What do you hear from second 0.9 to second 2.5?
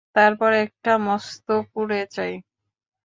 মস্ত কুঁড়ে চাই।